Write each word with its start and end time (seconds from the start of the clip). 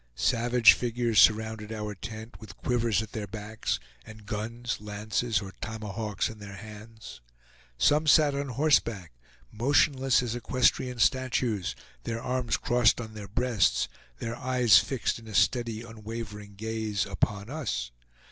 Savage 0.15 0.73
figures 0.73 1.21
surrounded 1.21 1.71
our 1.71 1.93
tent, 1.93 2.39
with 2.39 2.57
quivers 2.57 3.03
at 3.03 3.11
their 3.11 3.27
backs, 3.27 3.79
and 4.03 4.25
guns, 4.25 4.77
lances, 4.81 5.41
or 5.43 5.53
tomahawks 5.61 6.27
in 6.27 6.39
their 6.39 6.55
hands. 6.55 7.21
Some 7.77 8.07
sat 8.07 8.33
on 8.33 8.49
horseback, 8.49 9.11
motionless 9.51 10.23
as 10.23 10.33
equestrian 10.33 10.97
statues, 10.97 11.75
their 12.01 12.19
arms 12.19 12.57
crossed 12.57 12.99
on 12.99 13.13
their 13.13 13.27
breasts, 13.27 13.87
their 14.17 14.35
eyes 14.35 14.79
fixed 14.79 15.19
in 15.19 15.27
a 15.27 15.35
steady 15.35 15.83
unwavering 15.83 16.55
gaze 16.55 17.05
upon 17.05 17.51
us. 17.51 17.91